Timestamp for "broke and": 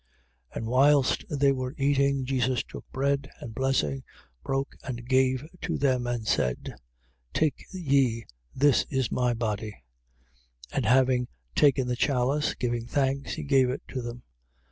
4.43-5.05